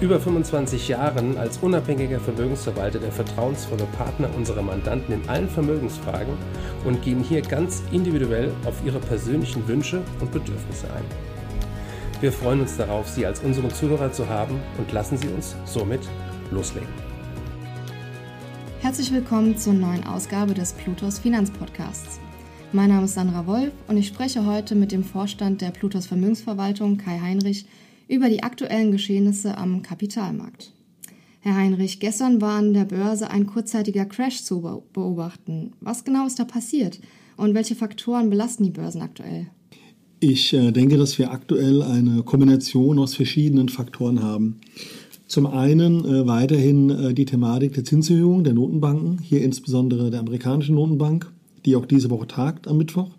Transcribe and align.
über 0.00 0.20
25 0.20 0.88
Jahren 0.88 1.38
als 1.38 1.58
unabhängiger 1.58 2.20
Vermögensverwalter 2.20 2.98
der 2.98 3.12
vertrauensvolle 3.12 3.86
Partner 3.96 4.28
unserer 4.36 4.60
Mandanten 4.60 5.14
in 5.14 5.28
allen 5.28 5.48
Vermögensfragen 5.48 6.34
und 6.84 7.00
gehen 7.02 7.22
hier 7.22 7.40
ganz 7.40 7.82
individuell 7.92 8.52
auf 8.66 8.74
ihre 8.84 8.98
persönlichen 8.98 9.66
Wünsche 9.66 10.02
und 10.20 10.30
Bedürfnisse 10.32 10.86
ein. 10.88 11.04
Wir 12.20 12.30
freuen 12.30 12.60
uns 12.60 12.76
darauf, 12.76 13.08
Sie 13.08 13.24
als 13.24 13.40
unseren 13.40 13.70
Zuhörer 13.70 14.12
zu 14.12 14.28
haben 14.28 14.60
und 14.76 14.92
lassen 14.92 15.16
Sie 15.16 15.28
uns 15.28 15.56
somit 15.64 16.00
loslegen. 16.50 16.88
Herzlich 18.80 19.10
willkommen 19.12 19.56
zur 19.56 19.72
neuen 19.72 20.06
Ausgabe 20.06 20.52
des 20.52 20.74
Plutos 20.74 21.18
Finanzpodcasts. 21.18 22.20
Mein 22.72 22.90
Name 22.90 23.06
ist 23.06 23.14
Sandra 23.14 23.46
Wolf 23.46 23.72
und 23.88 23.96
ich 23.96 24.08
spreche 24.08 24.44
heute 24.44 24.74
mit 24.74 24.92
dem 24.92 25.04
Vorstand 25.04 25.62
der 25.62 25.70
Plutos 25.70 26.06
Vermögensverwaltung 26.06 26.98
Kai 26.98 27.18
Heinrich 27.18 27.64
über 28.08 28.28
die 28.28 28.42
aktuellen 28.42 28.92
Geschehnisse 28.92 29.56
am 29.56 29.82
Kapitalmarkt. 29.82 30.72
Herr 31.40 31.56
Heinrich, 31.56 32.00
gestern 32.00 32.40
war 32.40 32.58
an 32.58 32.74
der 32.74 32.86
Börse 32.86 33.30
ein 33.30 33.46
kurzzeitiger 33.46 34.04
Crash 34.04 34.42
zu 34.42 34.82
beobachten. 34.92 35.72
Was 35.80 36.04
genau 36.04 36.26
ist 36.26 36.38
da 36.38 36.44
passiert 36.44 36.98
und 37.36 37.54
welche 37.54 37.74
Faktoren 37.74 38.30
belasten 38.30 38.64
die 38.64 38.70
Börsen 38.70 39.02
aktuell? 39.02 39.46
Ich 40.18 40.52
äh, 40.54 40.72
denke, 40.72 40.96
dass 40.96 41.18
wir 41.18 41.30
aktuell 41.30 41.82
eine 41.82 42.22
Kombination 42.22 42.98
aus 42.98 43.14
verschiedenen 43.14 43.68
Faktoren 43.68 44.22
haben. 44.22 44.56
Zum 45.26 45.46
einen 45.46 46.04
äh, 46.04 46.26
weiterhin 46.26 46.90
äh, 46.90 47.14
die 47.14 47.26
Thematik 47.26 47.74
der 47.74 47.84
Zinserhöhung 47.84 48.42
der 48.42 48.54
Notenbanken, 48.54 49.18
hier 49.18 49.42
insbesondere 49.42 50.10
der 50.10 50.20
amerikanischen 50.20 50.74
Notenbank, 50.74 51.30
die 51.64 51.76
auch 51.76 51.84
diese 51.84 52.10
Woche 52.10 52.28
tagt 52.28 52.66
am 52.66 52.78
Mittwoch. 52.78 53.10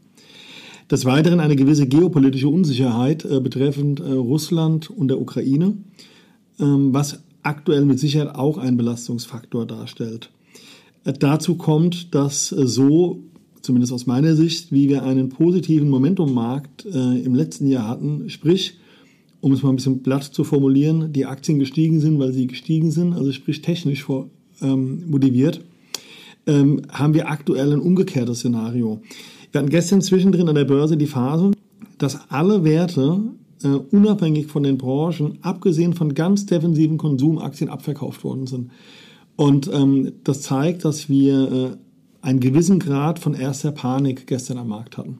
Des 0.90 1.04
Weiteren 1.04 1.42
eine 1.42 1.58
gewisse 1.58 1.86
geopolitische 1.86 2.48
Unsicherheit 2.48 3.26
äh, 3.26 3.42
betreffend 3.42 4.00
äh, 4.00 4.12
Russland 4.12 4.90
und 4.90 5.10
der 5.10 5.20
Ukraine, 5.20 5.74
ähm, 6.60 6.94
was 6.94 7.24
aktuell 7.44 7.84
mit 7.84 8.00
Sicherheit 8.00 8.36
auch 8.36 8.58
ein 8.58 8.78
Belastungsfaktor 8.78 9.66
darstellt. 9.66 10.30
Äh, 11.04 11.12
dazu 11.12 11.56
kommt, 11.56 12.16
dass 12.16 12.54
äh, 12.54 12.66
so, 12.66 13.20
zumindest 13.62 13.92
aus 13.92 14.06
meiner 14.06 14.36
Sicht, 14.36 14.72
wie 14.72 14.88
wir 14.88 15.04
einen 15.04 15.28
positiven 15.28 15.90
Momentummarkt 15.90 16.86
äh, 16.86 17.20
im 17.20 17.36
letzten 17.36 17.68
Jahr 17.68 17.90
hatten, 17.90 18.30
sprich, 18.30 18.78
um 19.42 19.52
es 19.52 19.64
mal 19.64 19.72
ein 19.72 19.76
bisschen 19.76 20.04
platt 20.04 20.24
zu 20.24 20.46
formulieren, 20.46 21.12
die 21.12 21.26
Aktien 21.26 21.60
gestiegen 21.60 22.00
sind, 22.00 22.18
weil 22.18 22.32
sie 22.32 22.48
gestiegen 22.48 22.92
sind, 22.92 23.14
also 23.14 23.34
sprich 23.34 23.62
technisch 23.62 24.04
vor, 24.04 24.30
ähm, 24.62 25.04
motiviert, 25.10 25.62
ähm, 26.48 26.82
haben 26.90 27.14
wir 27.14 27.30
aktuell 27.30 27.74
ein 27.74 27.82
umgekehrtes 27.82 28.40
Szenario. 28.40 29.02
Wir 29.52 29.59
hatten 29.59 29.70
gestern 29.70 30.02
zwischendrin 30.02 30.50
an 30.50 30.56
der 30.56 30.66
Börse 30.66 30.98
die 30.98 31.08
Phase, 31.08 31.52
dass 31.98 32.30
alle 32.30 32.64
Werte 32.64 33.22
äh, 33.64 33.67
unabhängig 33.67 34.48
von 34.48 34.64
den 34.64 34.78
Branchen, 34.78 35.40
abgesehen 35.42 35.94
von 35.94 36.14
ganz 36.14 36.45
defensiven 36.45 36.98
Konsumaktien, 36.98 37.70
abverkauft 37.70 38.23
worden 38.23 38.48
sind. 38.48 38.72
Und 39.36 39.70
ähm, 39.73 40.14
das 40.23 40.42
zeigt, 40.42 40.86
dass 40.86 41.09
wir 41.09 41.52
äh, 41.52 42.25
einen 42.25 42.40
gewissen 42.40 42.80
Grad 42.80 43.20
von 43.20 43.34
erster 43.34 43.72
Panik 43.72 44.28
gestern 44.28 44.58
am 44.58 44.68
Markt 44.68 44.98
hatten. 44.98 45.20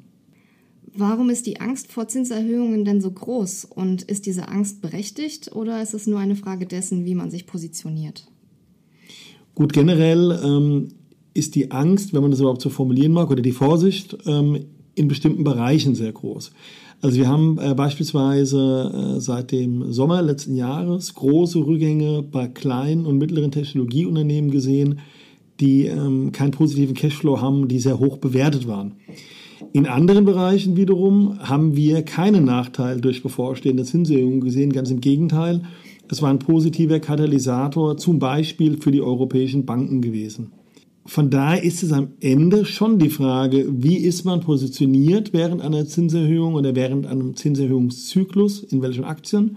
Warum 0.96 1.30
ist 1.30 1.46
die 1.46 1.62
Angst 1.62 1.92
vor 1.92 2.08
Zinserhöhungen 2.08 2.84
denn 2.84 3.02
so 3.02 3.12
groß? 3.12 3.66
Und 3.66 4.02
ist 4.02 4.26
diese 4.26 4.48
Angst 4.48 4.82
berechtigt 4.82 5.52
oder 5.54 5.82
ist 5.82 5.94
es 5.94 6.08
nur 6.08 6.20
eine 6.20 6.36
Frage 6.36 6.66
dessen, 6.66 7.06
wie 7.06 7.14
man 7.14 7.30
sich 7.30 7.46
positioniert? 7.46 8.28
Gut, 9.54 9.74
generell 9.74 10.40
ähm, 10.44 10.90
ist 11.38 11.56
die 11.56 11.72
Angst, 11.72 12.14
wenn 12.14 12.22
man 12.22 12.32
das 12.32 12.40
überhaupt 12.40 12.62
so 12.62 12.70
formulieren 12.70 13.12
mag, 13.12 13.30
oder 13.30 13.42
die 13.42 13.52
Vorsicht 13.52 14.18
ähm, 14.26 14.66
in 14.96 15.08
bestimmten 15.08 15.44
Bereichen 15.44 15.96
sehr 15.96 16.12
groß. 16.12 16.52
Also 17.02 17.18
wir 17.18 17.28
haben 17.28 17.60
äh, 17.60 17.76
beispielsweise 17.76 19.16
äh, 19.18 19.22
seit 19.22 19.52
dem 19.52 19.92
Sommer 19.94 20.24
letzten 20.24 20.56
Jahres 20.56 21.14
große 21.14 21.60
Rückgänge 21.60 22.24
bei 22.24 22.48
kleinen 22.48 23.06
und 23.06 23.20
mittleren 23.20 23.52
Technologieunternehmen 23.52 24.50
gesehen, 24.50 25.00
die 25.60 25.86
ähm, 25.86 26.32
keinen 26.32 26.52
positiven 26.52 26.96
Cashflow 26.96 27.40
haben, 27.40 27.68
die 27.68 27.80
sehr 27.80 28.00
hoch 28.00 28.18
bewertet 28.18 28.68
waren. 28.68 28.94
In 29.74 29.86
anderen 29.86 30.26
Bereichen 30.26 30.76
wiederum 30.76 31.40
haben 31.40 31.76
wir 31.76 32.02
keinen 32.02 32.46
Nachteil 32.46 33.00
durch 33.00 33.22
bevorstehende 33.22 33.84
Zinserhöhungen 33.84 34.42
gesehen, 34.42 34.74
ganz 34.74 34.90
im 34.90 35.02
Gegenteil. 35.02 35.62
Es 36.10 36.22
war 36.22 36.30
ein 36.30 36.40
positiver 36.40 37.00
Katalysator 37.00 37.98
zum 37.98 38.18
Beispiel 38.18 38.82
für 38.82 38.92
die 38.92 39.02
europäischen 39.02 39.66
Banken 39.66 40.02
gewesen. 40.02 40.54
Von 41.08 41.30
daher 41.30 41.64
ist 41.64 41.84
es 41.84 41.94
am 41.94 42.10
Ende 42.20 42.66
schon 42.66 43.00
die 43.00 43.10
Frage, 43.10 43.66
wie 43.70 43.96
ist 43.96 44.26
man 44.26 44.42
positioniert 44.42 45.32
während 45.32 45.62
einer 45.62 45.88
Zinserhöhung 45.88 46.56
oder 46.56 46.76
während 46.76 47.08
einem 47.08 47.34
Zinserhöhungszyklus, 47.34 48.62
in 48.64 48.82
welchen 48.82 49.06
Aktien. 49.06 49.56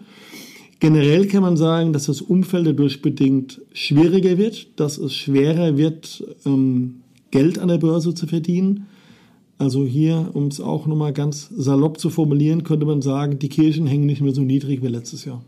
Generell 0.79 1.27
kann 1.27 1.43
man 1.43 1.57
sagen, 1.57 1.93
dass 1.93 2.07
das 2.07 2.23
Umfeld 2.23 2.69
dadurch 2.69 3.03
bedingt 3.03 3.61
schwieriger 3.73 4.39
wird, 4.39 4.79
dass 4.79 4.97
es 4.97 5.13
schwerer 5.13 5.77
wird, 5.77 6.25
ähm, 6.47 7.03
Geld 7.33 7.59
an 7.59 7.69
der 7.69 7.79
Börse 7.79 8.15
zu 8.15 8.29
verdienen. 8.29 8.87
Also 9.59 9.85
hier, 9.85 10.31
um 10.33 10.47
es 10.47 10.61
auch 10.61 10.87
nochmal 10.87 11.13
ganz 11.13 11.51
salopp 11.55 11.99
zu 11.99 12.11
formulieren, 12.11 12.63
könnte 12.63 12.87
man 12.87 13.03
sagen, 13.03 13.41
die 13.41 13.49
Kirchen 13.49 13.89
hängen 13.89 14.07
nicht 14.07 14.23
mehr 14.23 14.33
so 14.33 14.43
niedrig 14.43 14.83
wie 14.83 14.89
letztes 14.89 15.25
Jahr. 15.25 15.45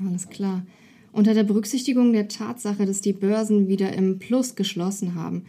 Alles 0.00 0.28
klar. 0.28 0.64
Unter 1.12 1.34
der 1.34 1.44
Berücksichtigung 1.44 2.12
der 2.12 2.28
Tatsache, 2.28 2.86
dass 2.86 3.02
die 3.02 3.12
Börsen 3.12 3.68
wieder 3.68 3.92
im 3.92 4.18
Plus 4.18 4.54
geschlossen 4.54 5.14
haben, 5.14 5.44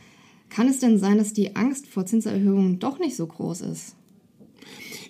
kann 0.49 0.67
es 0.67 0.79
denn 0.79 0.99
sein, 0.99 1.17
dass 1.17 1.33
die 1.33 1.55
Angst 1.55 1.87
vor 1.87 2.05
Zinserhöhungen 2.05 2.79
doch 2.79 2.99
nicht 2.99 3.15
so 3.15 3.25
groß 3.25 3.61
ist? 3.61 3.95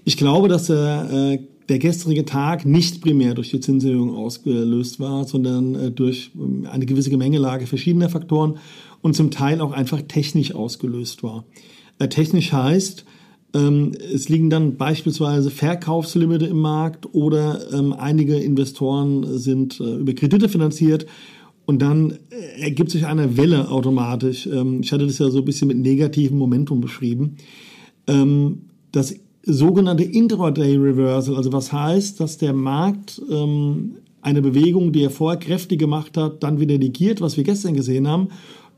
Ich 0.05 0.15
glaube, 0.15 0.47
dass 0.47 0.67
der, 0.67 1.09
äh, 1.11 1.39
der 1.69 1.79
gestrige 1.79 2.25
Tag 2.25 2.65
nicht 2.65 3.01
primär 3.01 3.33
durch 3.33 3.49
die 3.49 3.59
Zinserhöhung 3.59 4.15
ausgelöst 4.15 4.99
war, 4.99 5.25
sondern 5.25 5.75
äh, 5.75 5.91
durch 5.91 6.31
ähm, 6.35 6.67
eine 6.69 6.85
gewisse 6.85 7.09
Gemengelage 7.09 7.67
verschiedener 7.67 8.09
Faktoren 8.09 8.57
und 9.01 9.15
zum 9.15 9.31
Teil 9.31 9.59
auch 9.59 9.71
einfach 9.71 10.01
technisch 10.01 10.53
ausgelöst 10.53 11.23
war. 11.23 11.45
Äh, 11.99 12.09
technisch 12.09 12.53
heißt, 12.53 13.05
es 13.53 14.29
liegen 14.29 14.49
dann 14.49 14.77
beispielsweise 14.77 15.51
Verkaufslimite 15.51 16.45
im 16.45 16.59
Markt 16.59 17.13
oder 17.13 17.71
ähm, 17.71 17.93
einige 17.93 18.35
Investoren 18.35 19.37
sind 19.37 19.79
äh, 19.79 19.97
über 19.97 20.13
Kredite 20.13 20.49
finanziert 20.49 21.05
und 21.65 21.81
dann 21.81 22.17
äh, 22.31 22.61
ergibt 22.61 22.89
sich 22.89 23.05
eine 23.05 23.37
Welle 23.37 23.69
automatisch. 23.69 24.47
Ähm, 24.47 24.81
ich 24.81 24.91
hatte 24.91 25.05
das 25.05 25.19
ja 25.19 25.29
so 25.29 25.39
ein 25.39 25.45
bisschen 25.45 25.67
mit 25.67 25.77
negativem 25.77 26.37
Momentum 26.37 26.81
beschrieben. 26.81 27.37
das 28.05 29.15
sogenannte 29.45 30.03
Intraday 30.03 30.75
Reversal, 30.75 31.37
also 31.37 31.53
was 31.53 31.71
heißt, 31.71 32.19
dass 32.19 32.37
der 32.37 32.51
Markt 32.51 33.21
eine 34.21 34.41
Bewegung, 34.41 34.91
die 34.91 35.03
er 35.03 35.09
vorher 35.09 35.39
kräftig 35.39 35.79
gemacht 35.79 36.17
hat, 36.17 36.43
dann 36.43 36.59
wieder 36.59 36.77
negiert, 36.77 37.21
was 37.21 37.37
wir 37.37 37.45
gestern 37.45 37.75
gesehen 37.75 38.09
haben, 38.09 38.27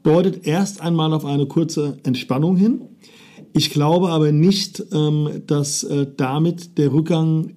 deutet 0.04 0.46
erst 0.46 0.82
einmal 0.82 1.12
auf 1.12 1.26
eine 1.26 1.48
kurze 1.48 1.98
Entspannung 2.04 2.56
hin. 2.56 2.82
Ich 3.58 3.70
glaube 3.70 4.10
aber 4.10 4.34
nicht, 4.34 4.84
ähm, 4.92 5.30
dass 5.48 5.86
äh, 5.86 6.08
damit 6.18 6.78
der 6.78 6.92
Rückgang 6.92 7.54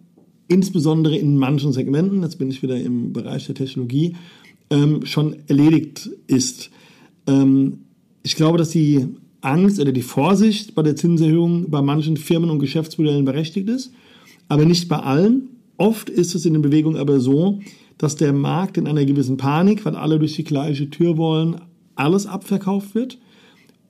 insbesondere 0.47 1.16
in 1.16 1.36
manchen 1.36 1.72
Segmenten, 1.72 2.22
jetzt 2.22 2.38
bin 2.38 2.53
ich 2.53 2.62
wieder 2.62 2.81
im 2.81 3.12
Bereich 3.12 3.47
der 3.47 3.56
Technologie, 3.56 4.14
ähm, 4.70 5.04
schon 5.04 5.34
erledigt 5.49 6.08
ist. 6.28 6.70
Ähm, 7.26 7.81
ich 8.23 8.37
glaube, 8.37 8.58
dass 8.58 8.70
die 8.70 9.08
Angst 9.40 9.81
oder 9.81 9.90
die 9.90 10.02
Vorsicht 10.02 10.76
bei 10.76 10.84
der 10.84 10.94
Zinserhöhung 10.94 11.69
bei 11.69 11.82
manchen 11.82 12.17
Firmen 12.17 12.50
und 12.50 12.61
Geschäftsmodellen 12.61 13.25
berechtigt 13.25 13.69
ist, 13.69 13.90
aber 14.46 14.64
nicht 14.64 14.88
bei 14.88 15.00
allen. 15.00 15.49
Oft 15.78 16.11
ist 16.11 16.37
es 16.37 16.46
in 16.46 16.52
den 16.52 16.62
Bewegungen 16.62 16.96
aber 16.96 17.19
so, 17.19 17.58
dass 17.99 18.14
der 18.14 18.32
Markt 18.32 18.76
in 18.76 18.87
einer 18.87 19.05
gewissen 19.05 19.37
Panik, 19.37 19.84
weil 19.84 19.96
alle 19.96 20.20
durch 20.20 20.37
die 20.37 20.44
gleiche 20.44 20.90
Tür 20.90 21.17
wollen, 21.17 21.61
alles 21.96 22.28
abverkauft 22.28 22.94
wird 22.94 23.19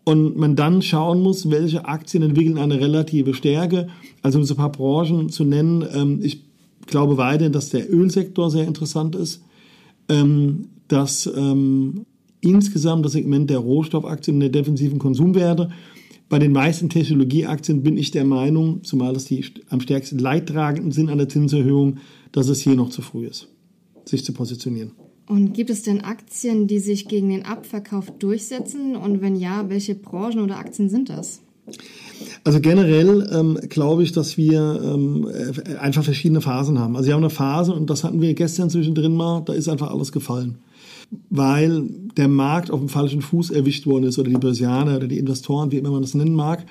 und 0.08 0.38
man 0.38 0.56
dann 0.56 0.80
schauen 0.80 1.20
muss, 1.20 1.50
welche 1.50 1.84
Aktien 1.84 2.22
entwickeln 2.22 2.56
eine 2.56 2.80
relative 2.80 3.34
Stärke. 3.34 3.88
Also 4.22 4.38
um 4.38 4.44
so 4.46 4.54
ein 4.54 4.56
paar 4.56 4.72
Branchen 4.72 5.28
zu 5.28 5.44
nennen, 5.44 5.84
ähm, 5.92 6.20
ich 6.22 6.44
glaube 6.86 7.18
weiterhin, 7.18 7.52
dass 7.52 7.68
der 7.68 7.92
Ölsektor 7.92 8.50
sehr 8.50 8.66
interessant 8.66 9.14
ist, 9.14 9.42
ähm, 10.08 10.68
dass 10.88 11.26
ähm, 11.26 12.06
insgesamt 12.40 13.04
das 13.04 13.12
Segment 13.12 13.50
der 13.50 13.58
Rohstoffaktien 13.58 14.36
und 14.36 14.40
der 14.40 14.48
defensiven 14.48 14.98
Konsumwerte 14.98 15.68
bei 16.30 16.38
den 16.38 16.52
meisten 16.52 16.88
Technologieaktien 16.88 17.82
bin 17.82 17.98
ich 17.98 18.10
der 18.10 18.24
Meinung, 18.24 18.82
zumal 18.84 19.14
es 19.14 19.26
die 19.26 19.44
am 19.68 19.82
stärksten 19.82 20.18
leidtragenden 20.18 20.90
sind 20.90 21.10
an 21.10 21.18
der 21.18 21.28
Zinserhöhung, 21.28 21.98
dass 22.32 22.48
es 22.48 22.62
hier 22.62 22.76
noch 22.76 22.88
zu 22.88 23.02
früh 23.02 23.26
ist, 23.26 23.48
sich 24.06 24.24
zu 24.24 24.32
positionieren. 24.32 24.92
Und 25.28 25.52
gibt 25.52 25.68
es 25.68 25.82
denn 25.82 26.02
Aktien, 26.02 26.66
die 26.66 26.78
sich 26.78 27.06
gegen 27.06 27.28
den 27.28 27.44
Abverkauf 27.44 28.10
durchsetzen? 28.18 28.96
Und 28.96 29.20
wenn 29.20 29.36
ja, 29.36 29.68
welche 29.68 29.94
Branchen 29.94 30.40
oder 30.40 30.58
Aktien 30.58 30.88
sind 30.88 31.10
das? 31.10 31.42
Also 32.44 32.60
generell 32.60 33.28
ähm, 33.30 33.58
glaube 33.68 34.02
ich, 34.02 34.12
dass 34.12 34.38
wir 34.38 34.80
ähm, 34.82 35.28
einfach 35.80 36.02
verschiedene 36.02 36.40
Phasen 36.40 36.78
haben. 36.78 36.96
Also 36.96 37.08
wir 37.08 37.14
haben 37.14 37.22
eine 37.22 37.30
Phase, 37.30 37.74
und 37.74 37.90
das 37.90 38.04
hatten 38.04 38.22
wir 38.22 38.32
gestern 38.32 38.70
zwischendrin 38.70 39.14
mal, 39.14 39.42
da 39.44 39.52
ist 39.52 39.68
einfach 39.68 39.90
alles 39.90 40.12
gefallen. 40.12 40.58
Weil 41.28 41.84
der 42.16 42.28
Markt 42.28 42.70
auf 42.70 42.80
dem 42.80 42.88
falschen 42.88 43.20
Fuß 43.20 43.50
erwischt 43.50 43.86
worden 43.86 44.04
ist 44.04 44.18
oder 44.18 44.30
die 44.30 44.36
Börsianer 44.36 44.96
oder 44.96 45.08
die 45.08 45.18
Investoren, 45.18 45.70
wie 45.72 45.76
immer 45.76 45.90
man 45.90 46.02
das 46.02 46.14
nennen 46.14 46.34
mag, 46.34 46.64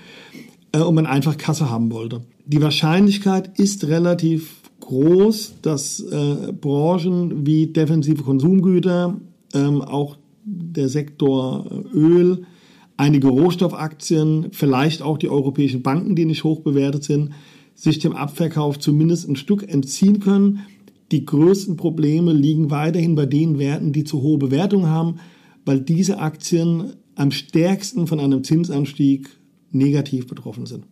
äh, 0.71 0.79
und 0.79 0.95
man 0.95 1.05
einfach 1.05 1.37
Kasse 1.37 1.69
haben 1.69 1.91
wollte. 1.91 2.21
Die 2.45 2.61
Wahrscheinlichkeit 2.61 3.59
ist 3.59 3.87
relativ 3.87 4.55
groß, 4.79 5.55
dass 5.61 5.99
äh, 5.99 6.53
Branchen 6.53 7.45
wie 7.45 7.67
defensive 7.67 8.23
Konsumgüter, 8.23 9.19
ähm, 9.53 9.81
auch 9.81 10.17
der 10.43 10.89
Sektor 10.89 11.65
äh, 11.69 11.97
Öl, 11.97 12.45
einige 12.95 13.27
Rohstoffaktien, 13.27 14.47
vielleicht 14.51 15.01
auch 15.01 15.17
die 15.17 15.29
europäischen 15.29 15.83
Banken, 15.83 16.15
die 16.15 16.25
nicht 16.25 16.43
hoch 16.43 16.61
bewertet 16.61 17.03
sind, 17.03 17.31
sich 17.75 17.99
dem 17.99 18.13
Abverkauf 18.13 18.79
zumindest 18.79 19.29
ein 19.29 19.35
Stück 19.35 19.71
entziehen 19.71 20.19
können. 20.19 20.61
Die 21.11 21.25
größten 21.25 21.77
Probleme 21.77 22.33
liegen 22.33 22.71
weiterhin 22.71 23.15
bei 23.15 23.25
den 23.25 23.59
Werten, 23.59 23.93
die 23.93 24.03
zu 24.03 24.21
hohe 24.21 24.39
Bewertungen 24.39 24.87
haben, 24.87 25.19
weil 25.63 25.79
diese 25.79 26.19
Aktien 26.19 26.93
am 27.15 27.31
stärksten 27.31 28.07
von 28.07 28.19
einem 28.19 28.43
Zinsanstieg 28.43 29.29
negativ 29.71 30.27
betroffen 30.27 30.65
sind. 30.65 30.85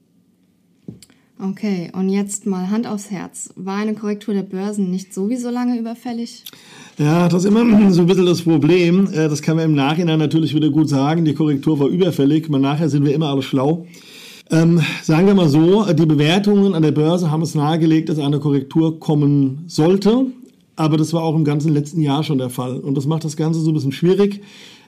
Okay, 1.38 1.92
und 1.94 2.08
jetzt 2.08 2.46
mal 2.46 2.70
Hand 2.70 2.88
aufs 2.88 3.12
Herz. 3.12 3.50
War 3.58 3.76
eine 3.76 3.94
Korrektur 3.94 4.34
der 4.34 4.44
Börsen 4.44 4.90
nicht 4.90 5.14
sowieso 5.14 5.50
lange 5.50 5.78
überfällig? 5.78 6.46
Ja, 6.98 7.28
das 7.28 7.44
ist 7.44 7.50
immer 7.50 7.66
so 7.92 8.02
ein 8.02 8.08
bisschen 8.08 8.26
das 8.26 8.44
Problem. 8.44 9.08
Äh, 9.12 9.28
das 9.28 9.42
kann 9.42 9.58
man 9.58 9.66
im 9.66 9.76
Nachhinein 9.76 10.18
natürlich 10.18 10.56
wieder 10.56 10.70
gut 10.70 10.88
sagen. 10.88 11.26
Die 11.26 11.34
Korrektur 11.34 11.78
war 11.78 11.88
überfällig. 11.88 12.48
Aber 12.48 12.60
nachher 12.60 12.88
sind 12.88 13.04
wir 13.04 13.14
immer 13.14 13.30
alle 13.30 13.42
schlau. 13.42 13.86
Ähm, 14.50 14.80
sagen 15.04 15.28
wir 15.28 15.34
mal 15.34 15.50
so, 15.50 15.92
die 15.92 16.06
Bewertungen 16.06 16.74
an 16.74 16.84
der 16.84 16.92
Börse 16.92 17.32
haben 17.32 17.42
es 17.42 17.54
nahegelegt, 17.54 18.08
dass 18.08 18.20
eine 18.20 18.40
Korrektur 18.40 19.00
kommen 19.00 19.66
sollte. 19.68 20.28
Aber 20.78 20.96
das 20.96 21.12
war 21.14 21.24
auch 21.24 21.36
im 21.36 21.44
ganzen 21.44 21.74
letzten 21.74 22.02
Jahr 22.02 22.24
schon 22.24 22.38
der 22.38 22.50
Fall. 22.50 22.78
Und 22.80 22.96
das 22.96 23.08
macht 23.08 23.26
das 23.26 23.36
Ganze 23.36 23.60
so 23.60 23.72
ein 23.72 23.74
bisschen 23.74 23.92
schwierig. 23.92 24.42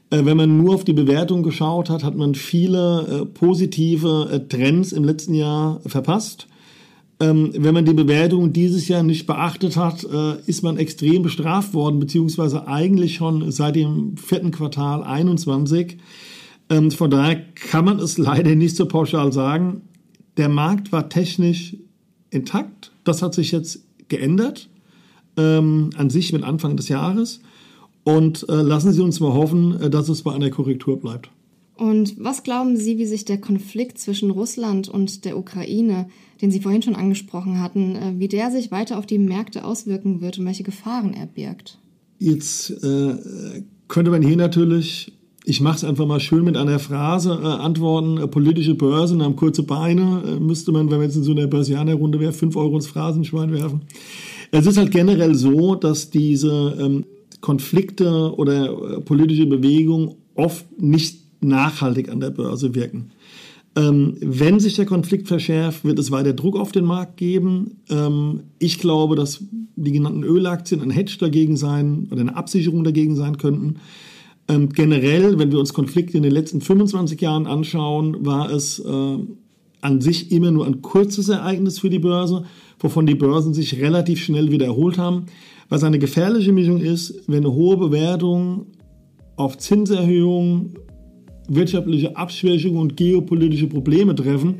Äh, 0.09 0.25
wenn 0.25 0.37
man 0.37 0.57
nur 0.57 0.75
auf 0.75 0.83
die 0.83 0.93
Bewertung 0.93 1.43
geschaut 1.43 1.89
hat, 1.89 2.03
hat 2.03 2.15
man 2.15 2.35
viele 2.35 3.23
äh, 3.23 3.25
positive 3.25 4.29
äh, 4.31 4.39
Trends 4.47 4.91
im 4.91 5.03
letzten 5.03 5.33
Jahr 5.33 5.81
verpasst. 5.85 6.47
Ähm, 7.19 7.51
wenn 7.55 7.73
man 7.73 7.85
die 7.85 7.93
Bewertung 7.93 8.53
dieses 8.53 8.87
Jahr 8.87 9.03
nicht 9.03 9.25
beachtet 9.25 9.75
hat, 9.75 10.03
ist 10.03 10.61
man 10.61 10.77
extrem 10.77 11.23
bestraft 11.23 11.73
worden, 11.73 11.99
beziehungsweise 11.99 12.67
eigentlich 12.67 13.15
schon 13.15 13.51
seit 13.51 13.75
dem 13.75 14.17
vierten 14.17 14.51
Quartal 14.51 15.03
21. 15.03 15.97
Ähm, 16.69 16.91
von 16.91 17.09
daher 17.09 17.41
kann 17.55 17.85
man 17.85 17.99
es 17.99 18.17
leider 18.19 18.53
nicht 18.55 18.75
so 18.75 18.85
pauschal 18.85 19.33
sagen. 19.33 19.81
Der 20.37 20.49
Markt 20.49 20.91
war 20.91 21.09
technisch 21.09 21.75
intakt. 22.29 22.91
Das 23.03 23.23
hat 23.23 23.33
sich 23.33 23.51
jetzt 23.51 23.79
geändert, 24.09 24.69
ähm, 25.37 25.89
an 25.97 26.11
sich 26.11 26.33
mit 26.33 26.43
Anfang 26.43 26.77
des 26.77 26.87
Jahres. 26.87 27.41
Und 28.07 28.47
äh, 28.47 28.53
lassen 28.53 28.93
Sie 28.93 29.01
uns 29.01 29.19
mal 29.19 29.33
hoffen, 29.33 29.81
äh, 29.81 29.89
dass 29.89 30.07
es 30.07 30.21
bei 30.21 30.33
einer 30.33 30.49
Korrektur 30.49 30.97
bleibt. 30.97 31.29
Und 31.75 32.15
was 32.17 32.43
glauben 32.43 32.77
Sie, 32.77 32.97
wie 32.97 33.05
sich 33.05 33.25
der 33.25 33.37
Konflikt 33.37 33.99
zwischen 33.99 34.31
Russland 34.31 34.87
und 34.87 35.25
der 35.25 35.37
Ukraine, 35.37 36.07
den 36.41 36.49
Sie 36.49 36.61
vorhin 36.61 36.81
schon 36.81 36.95
angesprochen 36.95 37.61
hatten, 37.61 37.97
äh, 37.97 38.13
wie 38.15 38.29
der 38.29 38.49
sich 38.49 38.71
weiter 38.71 38.97
auf 38.97 39.05
die 39.05 39.17
Märkte 39.17 39.65
auswirken 39.65 40.21
wird 40.21 40.39
und 40.39 40.45
welche 40.45 40.63
Gefahren 40.63 41.13
er 41.13 41.25
birgt? 41.25 41.79
Jetzt 42.17 42.69
äh, 42.81 43.63
könnte 43.89 44.11
man 44.11 44.21
hier 44.21 44.37
natürlich, 44.37 45.11
ich 45.43 45.59
mache 45.59 45.75
es 45.75 45.83
einfach 45.83 46.07
mal 46.07 46.21
schön 46.21 46.45
mit 46.45 46.55
einer 46.55 46.79
Phrase, 46.79 47.37
äh, 47.43 47.45
antworten, 47.45 48.19
äh, 48.19 48.27
politische 48.27 48.75
Börsen 48.75 49.21
haben 49.21 49.35
kurze 49.35 49.63
Beine, 49.63 50.37
müsste 50.39 50.71
man, 50.71 50.89
wenn 50.89 50.99
man 50.99 51.07
jetzt 51.07 51.17
in 51.17 51.23
so 51.23 51.33
einer 51.33 51.47
Börsianerrunde 51.47 52.21
wäre, 52.21 52.31
fünf 52.31 52.55
Euro 52.55 52.75
ins 52.75 52.87
Phrasenschwein 52.87 53.51
werfen. 53.51 53.81
Es 54.51 54.65
ist 54.65 54.77
halt 54.77 54.91
generell 54.91 55.35
so, 55.35 55.75
dass 55.75 56.09
diese 56.09 56.77
ähm, 56.79 57.03
Konflikte 57.41 58.33
oder 58.35 58.97
äh, 58.97 59.01
politische 59.01 59.45
Bewegungen 59.45 60.15
oft 60.35 60.65
nicht 60.81 61.19
nachhaltig 61.41 62.09
an 62.09 62.19
der 62.19 62.31
Börse 62.31 62.75
wirken. 62.75 63.11
Ähm, 63.75 64.15
wenn 64.21 64.59
sich 64.59 64.75
der 64.75 64.85
Konflikt 64.85 65.27
verschärft, 65.27 65.85
wird 65.85 65.99
es 65.99 66.09
weiter 66.09 66.33
Druck 66.33 66.57
auf 66.57 66.71
den 66.71 66.85
Markt 66.85 67.17
geben. 67.17 67.81
Ähm, 67.89 68.41
ich 68.57 68.79
glaube, 68.79 69.15
dass 69.15 69.43
die 69.75 69.91
genannten 69.91 70.23
Ölaktien 70.23 70.81
ein 70.81 70.89
Hedge 70.89 71.17
dagegen 71.19 71.57
sein 71.57 72.07
oder 72.09 72.21
eine 72.21 72.35
Absicherung 72.35 72.83
dagegen 72.83 73.15
sein 73.15 73.37
könnten. 73.37 73.75
Ähm, 74.47 74.69
generell, 74.69 75.37
wenn 75.37 75.51
wir 75.51 75.59
uns 75.59 75.73
Konflikte 75.73 76.17
in 76.17 76.23
den 76.23 76.31
letzten 76.31 76.61
25 76.61 77.21
Jahren 77.21 77.45
anschauen, 77.45 78.25
war 78.25 78.49
es 78.49 78.79
äh, 78.79 79.17
an 79.81 80.01
sich 80.01 80.31
immer 80.31 80.51
nur 80.51 80.65
ein 80.65 80.81
kurzes 80.81 81.29
Ereignis 81.29 81.79
für 81.79 81.89
die 81.89 81.99
Börse, 81.99 82.45
wovon 82.79 83.05
die 83.05 83.15
Börsen 83.15 83.53
sich 83.53 83.79
relativ 83.79 84.23
schnell 84.23 84.51
wieder 84.51 84.65
erholt 84.65 84.97
haben. 84.97 85.25
Was 85.69 85.83
eine 85.83 85.99
gefährliche 85.99 86.51
Mischung 86.51 86.79
ist, 86.79 87.23
wenn 87.27 87.45
eine 87.45 87.53
hohe 87.53 87.77
Bewertung 87.77 88.67
auf 89.35 89.57
Zinserhöhungen, 89.57 90.73
wirtschaftliche 91.49 92.15
Abschwächung 92.17 92.77
und 92.77 92.97
geopolitische 92.97 93.67
Probleme 93.67 94.15
treffen, 94.15 94.59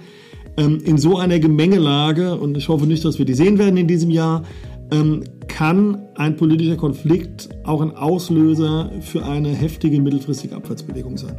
ähm, 0.57 0.79
in 0.83 0.97
so 0.97 1.17
einer 1.17 1.39
Gemengelage, 1.39 2.35
und 2.35 2.57
ich 2.57 2.67
hoffe 2.69 2.85
nicht, 2.87 3.03
dass 3.05 3.17
wir 3.17 3.25
die 3.25 3.33
sehen 3.33 3.57
werden 3.57 3.77
in 3.77 3.87
diesem 3.87 4.09
Jahr, 4.09 4.43
ähm, 4.91 5.23
kann 5.47 6.01
ein 6.15 6.35
politischer 6.35 6.77
Konflikt 6.77 7.49
auch 7.63 7.81
ein 7.81 7.91
Auslöser 7.91 8.91
für 9.01 9.25
eine 9.25 9.49
heftige 9.49 9.99
mittelfristige 9.99 10.55
Abwärtsbewegung 10.55 11.17
sein. 11.17 11.37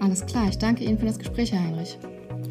Alles 0.00 0.24
klar, 0.26 0.46
ich 0.48 0.58
danke 0.58 0.84
Ihnen 0.84 0.98
für 0.98 1.06
das 1.06 1.18
Gespräch, 1.18 1.52
Herr 1.52 1.62
Heinrich. 1.62 1.98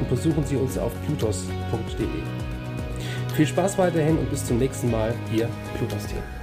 und 0.00 0.08
besuchen 0.08 0.44
Sie 0.44 0.56
uns 0.56 0.76
auf 0.78 0.92
plutos.de. 1.06 2.06
Viel 3.36 3.46
Spaß 3.46 3.78
weiterhin 3.78 4.18
und 4.18 4.30
bis 4.30 4.44
zum 4.44 4.58
nächsten 4.58 4.90
Mal, 4.90 5.14
Ihr 5.32 5.48
Plutos-Team. 5.78 6.39